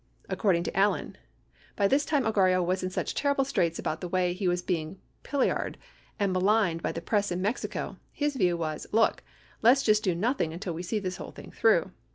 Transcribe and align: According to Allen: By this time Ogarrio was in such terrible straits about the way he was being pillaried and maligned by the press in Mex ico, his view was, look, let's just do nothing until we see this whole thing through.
According 0.29 0.63
to 0.63 0.75
Allen: 0.75 1.15
By 1.75 1.87
this 1.87 2.05
time 2.05 2.25
Ogarrio 2.25 2.65
was 2.65 2.81
in 2.81 2.89
such 2.89 3.13
terrible 3.13 3.45
straits 3.45 3.77
about 3.77 4.01
the 4.01 4.07
way 4.07 4.33
he 4.33 4.47
was 4.47 4.63
being 4.63 4.99
pillaried 5.21 5.77
and 6.17 6.33
maligned 6.33 6.81
by 6.81 6.91
the 6.91 7.01
press 7.01 7.31
in 7.31 7.39
Mex 7.39 7.63
ico, 7.63 7.97
his 8.11 8.35
view 8.35 8.57
was, 8.57 8.87
look, 8.91 9.21
let's 9.61 9.83
just 9.83 10.03
do 10.03 10.15
nothing 10.15 10.53
until 10.53 10.73
we 10.73 10.81
see 10.81 10.97
this 10.97 11.17
whole 11.17 11.29
thing 11.29 11.51
through. 11.51 11.91